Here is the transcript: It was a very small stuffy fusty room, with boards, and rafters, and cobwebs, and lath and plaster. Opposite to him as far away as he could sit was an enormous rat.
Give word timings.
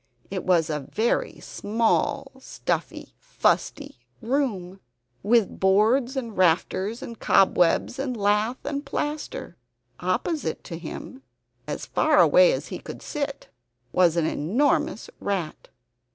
It 0.31 0.45
was 0.45 0.71
a 0.71 0.79
very 0.91 1.39
small 1.41 2.31
stuffy 2.39 3.13
fusty 3.19 3.99
room, 4.19 4.79
with 5.21 5.59
boards, 5.59 6.17
and 6.17 6.35
rafters, 6.35 7.03
and 7.03 7.19
cobwebs, 7.19 7.99
and 7.99 8.17
lath 8.17 8.65
and 8.65 8.83
plaster. 8.83 9.57
Opposite 9.99 10.63
to 10.63 10.79
him 10.79 11.21
as 11.67 11.85
far 11.85 12.17
away 12.19 12.51
as 12.51 12.69
he 12.69 12.79
could 12.79 13.03
sit 13.03 13.49
was 13.91 14.17
an 14.17 14.25
enormous 14.25 15.07
rat. 15.19 15.67